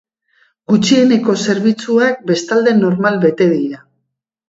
Gutxieneko 0.71 1.35
zerbitzuak, 1.45 2.19
bestalde, 2.35 2.77
normal 2.83 3.25
bete 3.29 3.53
dira. 3.57 3.89